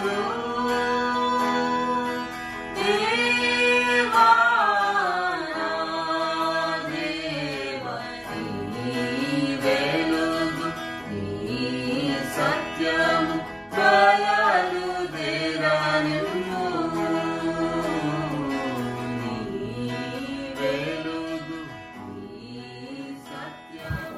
[0.00, 0.29] Hallelujah.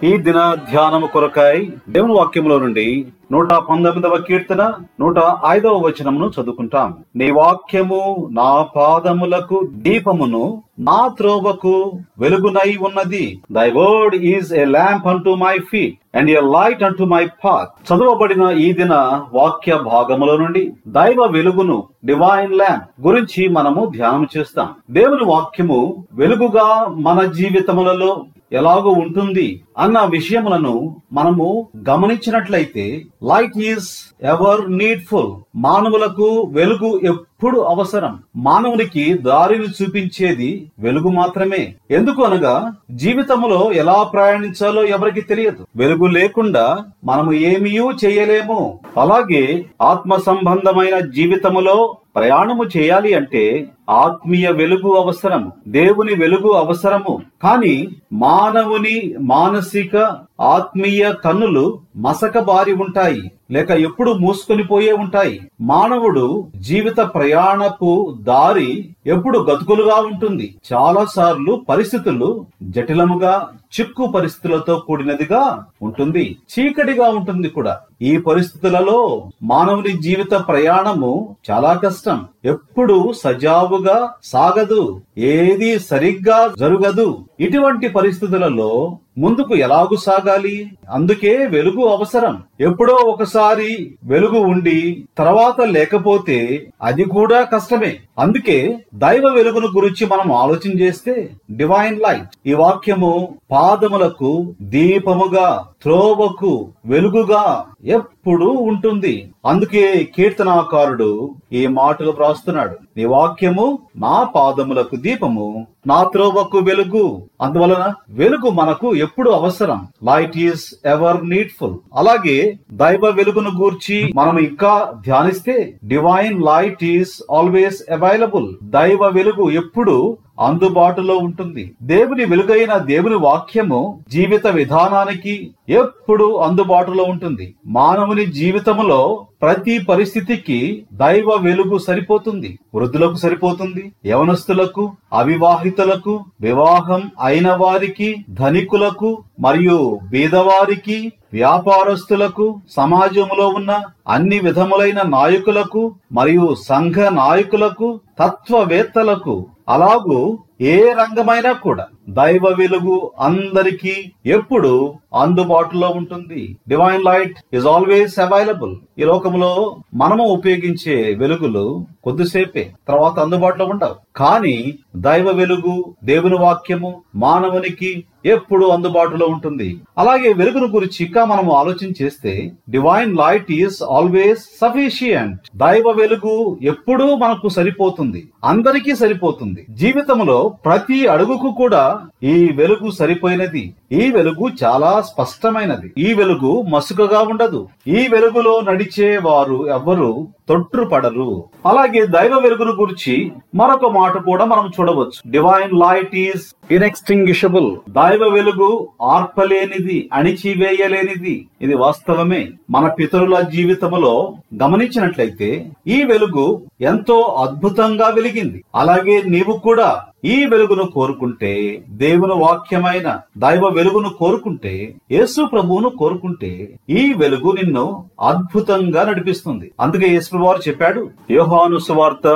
[0.04, 1.58] ఈ దిన ధ్యానము కొరకాయ
[1.88, 2.86] దేవుని వాక్యములో నుండి
[3.32, 4.62] నూట పంతొమ్మిదవ కీర్తన
[5.00, 6.94] నూట ఐదవ వచనమును చదువుకుంటాం.
[7.16, 11.74] నీ వాక్యము నా పాదములకు దీపమును నా త్రోవకు
[12.18, 13.40] వెలుగునై ఉన్నది.
[13.52, 18.50] Thy word is a lamp unto my feet and a light unto my path చదవబడిన
[18.64, 18.94] ఈ దిన
[19.34, 24.68] వాక్య భాగముల నుండి దైవ వెలుగును డివైన్ ల్యాంప్ గురించి మనము ధ్యానం చేస్తాం.
[24.90, 25.80] దేవుని వాక్యము
[26.12, 26.68] వెలుగుగా
[27.08, 28.12] మన జీవితములలో
[28.52, 38.18] ఎలాగో ఉంటుంది అన్న విషయములను మనము గమనించినట్లయితే లైట్ ఈస్ ఎవర్ నీడ్ఫుల్ మానవులకు వెలుగు ఎప్పుడు అవసరం.
[38.36, 41.74] మానవునికి దారిని చూపించేది వెలుగు మాత్రమే.
[41.90, 45.66] ఎందుకు అనగా జీవితములో ఎలా ప్రయాణించాలో ఎవరికి తెలియదు.
[45.76, 47.70] వెలుగు లేకుండా మనము ఏమీ
[48.04, 48.80] చేయలేము.
[49.00, 57.22] అలాగే ఆత్మ సంబంధమైన జీవితములో ప్రయాణము చేయాలి అంటే ఆత్మీయ వెలుగు అవసరం దేవుని వెలుగు అవసరము.
[57.42, 59.96] కానీ మానవుని మానసిక
[60.42, 65.40] ఆత్మీయ కన్నులు మసకబారి ఉంటాయి లేక ఎప్పుడు మూసుకొని పోయే ఉంటాయి.
[65.60, 70.54] మానవుడు జీవిత ప్రయాణపు దారి ఎప్పుడు గతుకులుగా ఉంటుంది.
[70.72, 73.48] చాలా సార్లు పరిస్థితులు జటిలముగా
[73.80, 76.36] చిక్కు పరిస్థితులతో కూడినదిగా ఉంటుంది.
[76.52, 77.80] చీకటిగా ఉంటుంది కూడా.
[78.02, 82.24] ఈ పరిస్థితులలో మానవుని జీవిత ప్రయాణము చాలా కష్టం.
[82.44, 87.24] ఎప్పుడు సజావుగా సాగదు ఏది సరిగ్గా జరగదు.
[87.40, 90.70] ఇటువంటి పరిస్థితులలో ముందుకు ఎలాగు సాగాలి?
[90.90, 92.42] అందుకే వెలుగు అవసరం.
[92.60, 97.98] ఎప్పుడో ఒకసారి వెలుగు ఉండి తర్వాత లేకపోతే అది కూడా కష్టమే.
[98.18, 103.12] అందుకే దైవ వెలుగును గురించి మనం ఆలోచన చేస్తే డివైన్ లైట్ ఈ వాక్యము
[103.50, 109.32] పాదములకు దీపముగా త్రోవకు వెలుగుగా ఎప్పుడు ఉంటుంది.
[109.46, 111.08] అందుకే కీర్తనాకారుడు
[111.52, 112.76] ఈ మాటలు వ్రాస్తున్నాడు.
[112.96, 117.22] నీ వాక్యము నా పాదములకు దీపము నా త్రోవకు వెలుగు.
[117.40, 119.88] అందువలన వెలుగు మనకు ఎప్పుడు అవసరం.
[120.04, 127.82] లైట్ ఈస్ ఎవర్ నీడ్ఫుల్ అలాగే దైవ వెలుగును గూర్చి మనం ఇంకా ధ్యానిస్తే divine light is always
[127.90, 131.74] ever available దైవ వెలుగు ఎప్పుడు అందుబాటులో ఉంటుంది.
[131.82, 137.54] దేవుని వెలుగైన దేవుని వాక్యము జీవిత విధానానికి ఎప్పుడు అందుబాటులో ఉంటుంది.
[137.66, 142.58] మానవుని జీవితములో ప్రతి పరిస్థితికి దైవ వెలుగు సరిపోతుంది.
[142.74, 143.92] వృద్ధులకు సరిపోతుంది.
[144.06, 152.46] యవనస్తులకు అవివాహితులకు వివాహం అయిన వారికి ధనికులకు మరియు బీదవారికి వ్యాపారస్తులకు
[152.76, 153.72] సమాజంలో ఉన్న
[154.08, 155.82] అన్ని విధములైన నాయకులకు
[156.12, 157.88] మరియు సంఘ నాయకులకు
[158.18, 159.36] తత్వవేత్తలకు
[159.68, 160.20] అలాగూ
[160.60, 166.56] ఏ రంగమైనా కూడా దైవ వెలుగు అందరికీ ఎప్పుడు అందుబాటులో ఉంటుంది.
[166.68, 173.94] Divine light is always available ఈ లోకంలో మనము ఉపయోగించే వెలుగులు కొద్దిసేపే తర్వాత అందుబాటులో ఉండవు.
[174.16, 179.80] కానీ దైవ వెలుగు దేవుని వాక్యము మానవునికి ఎప్పుడు అందుబాటులో ఉంటుంది.
[179.98, 187.16] అలాగే వెలుగును గురించి ఇంకా మనం ఆలోచన చేస్తే divine light is always sufficient దైవ వెలుగు ఎప్పుడూ
[187.16, 188.28] మనకు సరిపోతుంది.
[188.44, 189.66] అందరికీ సరిపోతుంది.
[189.70, 193.74] జీవితంలో ప్రతి అడుగుకు కూడా ఈ వెలుగు సరిపోయినది.
[193.92, 195.92] ఈ వెలుగు చాలా స్పష్టమైనది.
[195.98, 197.68] ఈ వెలుగు మసుకగా ఉండదు.
[197.86, 205.30] ఈ వెలుగులో నడిచే వారు ఎవ్వరూ తొట్టుపడరు అలాగే దైవ వెలుగును గురించి మరొక మాట కూడా మనం చూడవచ్చు.
[205.30, 211.46] డివైన్ లైట్ ఈస్ ఇన్ఎక్స్టింగ్విషబుల్ దైవ వెలుగు ఆర్పలేనిది అణిచివేయలేనిది.
[211.62, 212.48] ఇది వాస్తవమే.
[212.70, 218.64] మన పితరుల జీవితంలో గమనించినట్లయితే ఈ వెలుగు ఎంతో అద్భుతంగా వెలిగింది.
[218.74, 227.14] అలాగే నీవు కూడా ఈ వెలుగును కోరుకుంటే దేవుని వాక్యమైన దైవ వెలుగును కోరుకుంటే యేసు ప్రభువును కోరుకుంటే ఈ
[227.16, 229.70] వెలుగు నిన్ను అద్భుతంగా నడిపిస్తుంది.
[229.80, 232.28] అందుకే యేసు వారు చెప్పాడు యోహాను సువార్త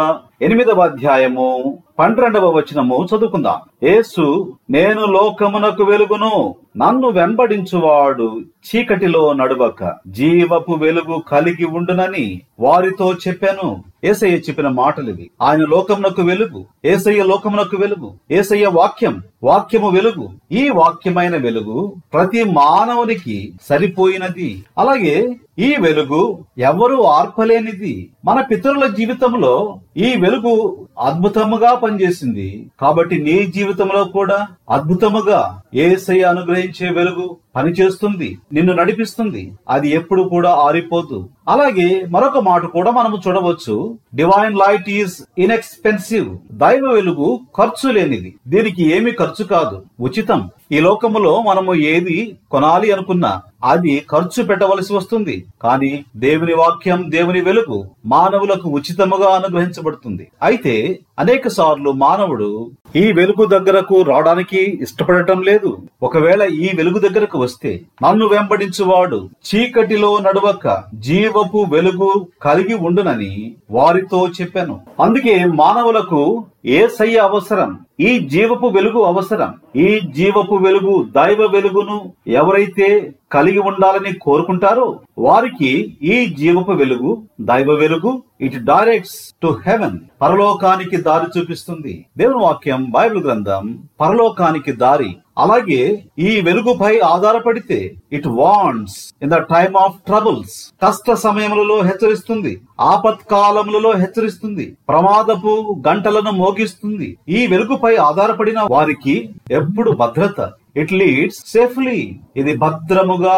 [0.43, 3.89] ఎనిమిదవ అధ్యాయము పన్నెండవ వచనము చదువుకుందాం.
[3.89, 6.55] యేసు నేను లోకమునకు వెలుగును.
[6.77, 9.95] నన్ను వెంబడించువాడు చీకటిలో నడువక.
[10.07, 13.85] జీవపు వెలుగు కలిగి ఉండునని వారితో చెప్పాను.
[14.05, 16.65] ఏసయ్య చెప్పిన మాటలు ఇవి ఆయన లోకమునకు వెలుగు.
[16.85, 18.13] ఏసయ్య లోకమునకు వెలుగు.
[18.31, 19.23] ఏసయ్య వాక్యం.
[19.43, 20.29] వాక్యము వెలుగు.
[20.53, 24.65] ఈ వాక్యమైన వెలుగు ప్రతి మానవునికి సరిపోయినది.
[24.79, 28.11] అలాగే ఈ వెలుగు ఎవరు ఆర్పలేనిది.
[28.27, 32.67] మన పితరుల జీవితంలో ఈ వెలుగు అద్భుతముగా పనిచేసింది.
[32.81, 41.29] కాబట్టి నీ జీవితంలో కూడా అద్భుతముగా ఏసై అనుగ్రహించే వెలుగు పనిచేస్తుంది నిన్ను నడిపిస్తుంది అది ఎప్పుడు కూడా ఆరిపోదు.
[41.49, 43.99] అలాగే మరొక మాట కూడా మనము చూడవచ్చు.
[44.15, 48.35] డివైన్ లైట్ ఈజ్ ఇన్ఎక్స్పెన్సివ్ దైవ వెలుగు ఖర్చు లేనిది.
[48.47, 49.83] దీనికి ఏమి ఖర్చు కాదు.
[50.01, 50.51] ఉచితం.
[50.73, 55.45] ఈ లోకములో మనము ఏది కొనాలి అనుకున్నా అది ఖర్చు పెట్టవలసి వస్తుంది.
[55.63, 60.29] కానీ దేవుని వాక్యం దేవుని వెలుగు మానవులకు ఉచితముగా అనుగ్రహించబడుతుంది.
[60.43, 65.79] అయితే అనేక సార్లు మానవుడు ఈ వెలుగు దగ్గరకు రావడానికి ఇష్టపడటం లేదు.
[66.03, 69.29] ఒకవేళ ఈ వెలుగు దగ్గరకు వస్తే నన్ను వెంబడించువాడు.
[69.47, 74.81] చీకటిలో నడవక జీవపు వెలుగు కలిగి ఉండునని వారితో చెప్పాను.
[75.03, 79.55] అందుకే మానవులకు ఏసయ్య అవసరం ఈ జీవపు వెలుగు అవసరం.
[79.77, 88.23] ఈ జీవపు వెలుగు దైవ వెలుగును ఎవరైతే కలిగి ఉండాలని కోరుకుంటారో వారికి ఈ జీవపు వెలుగు దైవ వెలుగు
[88.41, 92.07] ఇట్ డైరెక్ట్స్ టు హెవెన్ పరలోకానికి దారి చూపిస్తుంది.
[92.17, 99.77] దేవుని వాక్యం బైబిల్ గ్రంథం పరలోకానికి దారి అలాగే ఈ వెలుగుపై ఆధారపడితే it wants in the time
[99.77, 105.53] of troubles కష్ట సమయములలో హెచ్చరిస్తుంది ఆపత్కాలములలో హెచ్చరిస్తుంది ప్రమాదపు
[105.89, 107.19] గంటలను మోగిస్తుంది.
[107.29, 110.41] ఈ వెలుగుపై ఆధారపడిన వారికి ఎప్పుడు భద్రత
[110.77, 113.37] ఇట్ లీడ్స్ సేఫ్లీ ఇది భద్రముగా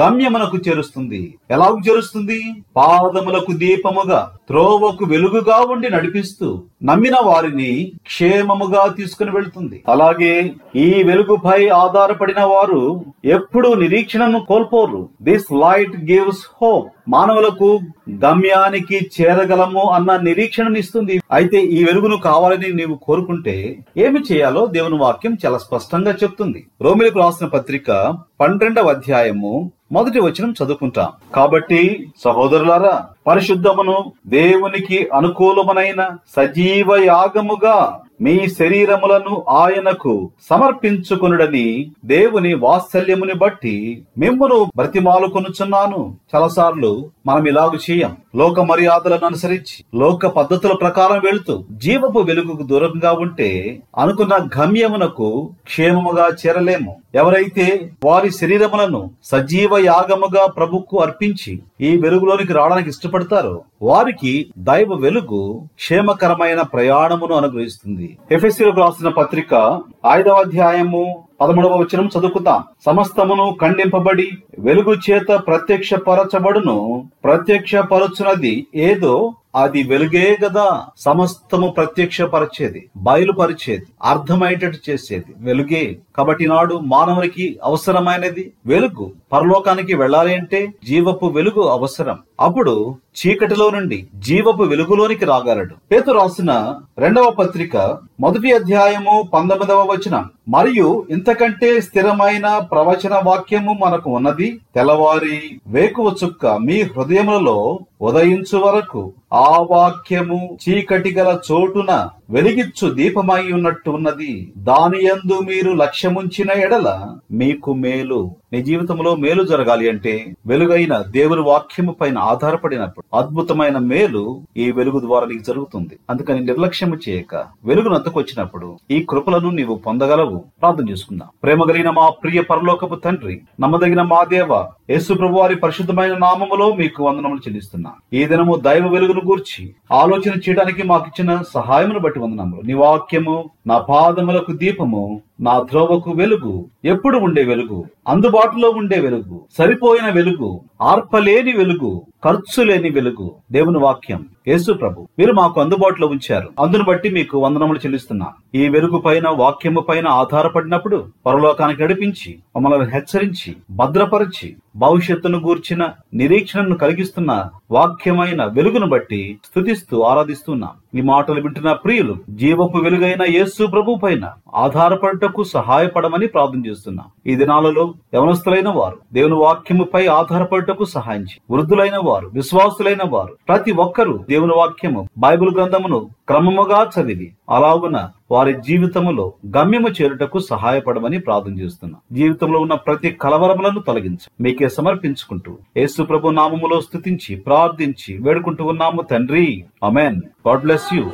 [0.00, 1.34] గమ్యమునకు చేరుస్తుంది.
[1.50, 2.38] ఎలాగు చేరుస్తుంది?
[2.76, 9.82] పాదములకు దీపముగా త్రోవకు వెలుగుగా ఉండి నడిపిస్తూ నమ్మిన వారిని క్షేమముగా తీసుకుని వెళ్తుంది.
[9.88, 15.08] అలాగే ఈ వెలుగుపై ఆధారపడిన వారు ఎప్పుడు నిరీక్షణను కోల్పోరు.
[15.22, 17.80] దిస్ లైట్ గివ్స్ హోప్ మానవులకు
[18.24, 21.22] గమ్యానికి చేరగలము అన్న నిరీక్షణనిస్తుంది.
[21.30, 26.66] అయితే ఈ వెలుగును కావాలని నీవు కోరుకుంటే ఏమి చేయాలో దేవుని వాక్యం చాలా స్పష్టంగా చెప్తుంది.
[26.82, 31.08] రోమిలకు రాసిన పత్రిక పన్నెండవ అధ్యాయము మొదటి వచనం చదువుకుంటాం.
[31.34, 44.66] కాబట్టి సహోదరులారా పరిశుద్ధమును దేవునికి అనుకూలమునైన సజీవ యాగముగా మీ శరీరములను ఆయనకు సమర్పించుకునుడని దేవుని వాత్సల్యముని బట్టి మిమ్మును
[44.76, 46.16] బ్రతిమాలుకొనుచున్నాను.
[46.34, 48.16] చాలాసార్లు మనం ఇలాగ చేయం.
[48.36, 56.96] లోక మర్యాదలను అనుసరించి లోక పద్ధతుల ప్రకారం వెళుతూ జీవపు వెలుగుకు దూరంగా ఉంటే అనుకున్న గమ్యమునకు క్షేమముగా చేరలేము.
[57.14, 65.42] ఎవరైతే వారి శరీరములను సజీవ యాగముగా ప్రభుకు అర్పించి ఈ వెలుగులోనికి రావడానికి ఇష్టపడతారో వారికి దైవ వెలుగు
[65.76, 68.18] క్షేమకరమైన ప్రయాణమును అనుగ్రహిస్తుంది.
[68.30, 72.62] ఎఫ్ఎస్సీలకు రాసిన పత్రిక ఐదవ అధ్యాయము పదమూడవ వచనం చదువుకుందాం.
[72.86, 74.28] సమస్తమును ఖండింపబడి
[74.58, 85.34] వెలుగు చేత ప్రత్యక్ష పరచబడును ప్రత్యక్ష పరచునది ఏదో అది వెలుగే గదా సమస్తము ప్రత్యక్షపరిచేది బయలుపరిచేది అర్థమయ్యేటట్టు చేసేది.
[85.36, 85.98] వెలుగే.
[86.16, 89.12] కాబట్టి నాడు మానవునికి అవసరమైనది వెలుగు.
[89.32, 92.18] పరలోకానికి వెళ్ళాలి అంటే జీవపు వెలుగు అవసరం.
[92.40, 95.74] అప్పుడు చీకటిలో నుండి జీవపు వెలుగులోనికి రాగలడు.
[95.92, 96.52] పేతు రాసిన
[96.98, 97.76] రెండవ పత్రిక
[98.20, 100.24] మొదటి అధ్యాయము పంతొమ్మిదవ వచనం.
[100.48, 109.66] మరియు ఇంతకంటే స్థిరమైన ప్రవచన వాక్యము మనకు ఉన్నది తెల్లవారి వేకువ చుక్క మీ హృదయములలో ఉదయించు వరకు ఆ
[109.70, 114.52] వాక్యము చీకటి గల చోటున వెలిగిచ్చు దీపమై ఉన్నట్టు ఉన్నది.
[114.58, 116.88] దాని యందు మీరు లక్ష్యముంచిన ఎడల
[117.32, 118.20] మీకు మేలు
[118.54, 125.26] నీ జీవితంలో మేలు జరగాలి అంటే వెలుగైన దేవుని వాక్యము పైన ఆధారపడినప్పుడు అద్భుతమైన మేలు ఈ వెలుగు ద్వారా
[125.26, 125.98] నీకు జరుగుతుంది.
[126.10, 127.34] అందుకని నిర్లక్ష్యము చేయక
[127.64, 130.44] వెలుగును అద్దకొచ్చినప్పుడు ఈ కృపలను నీవు పొందగలవు.
[130.60, 131.28] ప్రార్థన చేసుకుందాం.
[131.42, 137.04] ప్రేమ కలిగిన మా ప్రియ పరలోకపు తండ్రి నమ్మదగిన మా దేవ యేసు ప్రభు వారి పరిశుద్ధమైన నామములో మీకు
[137.04, 137.90] వందనములు చెల్లిస్తున్నా.
[138.12, 142.62] ఈ దినము దైవ వెలుగును గూర్చి ఆలోచన చేయడానికి మాకు ఇచ్చిన సహాయమును బట్టి వందనములు.
[142.62, 145.20] నీ వాక్యము నా పాదములకు దీపము.
[145.40, 152.90] నా ధ్రువకు వెలుగు ఎప్పుడు ఉండే వెలుగు అందుబాటులో ఉండే వెలుగు సరిపోయిన వెలుగు ఆర్పలేని వెలుగు ఖర్చు లేని
[152.90, 153.34] వెలుగు.
[153.52, 156.48] దేవుని వాక్యం యేసు ప్రభు మీరు మాకు అందుబాటులో ఉంచారు.
[156.60, 158.26] అందును బట్టి మీకు వందనములు చెల్లిస్తున్నా.
[158.54, 167.50] ఈ వెలుగు పైన వాక్యము పైన ఆధారపడినప్పుడు పరలోకానికి నడిపించి మమ్మల్ని హెచ్చరించి భద్రపరిచి భవిష్యత్తును గూర్చిన నిరీక్షణను కలిగిస్తున్న
[167.74, 170.74] వాక్యమైన వెలుగును బట్టి స్థుతిస్తూ ఆరాధిస్తున్నాం.
[170.98, 174.24] ఈ మాటలు వింటున్న ప్రియులు జీవపు వెలుగైన యేసు ప్రభు పైన
[174.64, 177.08] ఆధారపడటకు సహాయపడమని ప్రార్థన చేస్తున్నాం.
[177.30, 177.84] ఈ దినాలలో
[178.16, 185.52] యవనస్తులైన వారు దేవుని వాక్యముపై ఆధారపడటకు సహాయించి వృద్ధులైన వారు విశ్వాసులైన వారు ప్రతి ఒక్కరూ దేవుని వాక్యము బైబిల్
[185.56, 187.96] గ్రంథమును క్రమముగా చదివి అలాగున
[188.34, 192.00] వారి జీవితములో గమ్యము చేరుటకు సహాయపడమని ప్రార్థన చేస్తున్నాం.
[192.12, 194.28] జీవితంలో ఉన్న ప్రతి కలవరములను తొలగించు.
[194.40, 199.64] మీకే సమర్పించుకుంటూ యేసు ప్రభు నామములో స్తుతించి ప్రార్థించి వేడుకుంటూ ఉన్నాము తండ్రి.
[199.84, 201.04] Amen God bless you.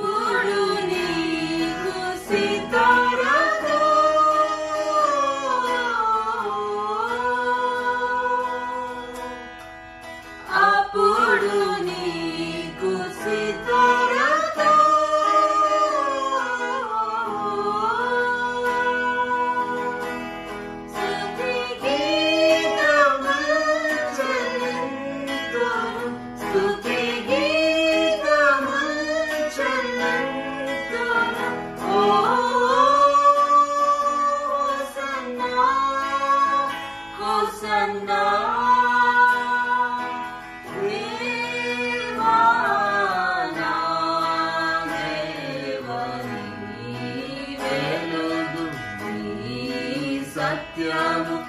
[50.81, 51.40] piano.